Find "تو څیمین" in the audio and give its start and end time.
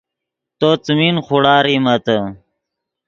0.59-1.15